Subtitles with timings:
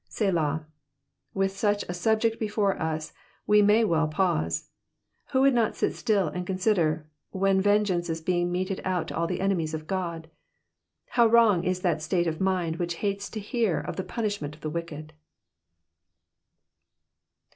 [0.09, 0.65] /SWaA.'*
[1.35, 3.13] With such a subject before us
[3.45, 4.71] we may well pause.
[5.29, 9.27] Who would not sit still and consider, when yengeance is being meted out to all
[9.27, 10.27] the enemies of God?
[11.09, 14.61] How wrong is that state of mind which hates to hear of the punishment of
[14.61, 15.13] the wicked